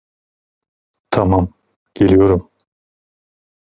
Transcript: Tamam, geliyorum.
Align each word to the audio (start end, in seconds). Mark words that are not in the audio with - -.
Tamam, 1.11 1.49
geliyorum. 1.93 2.49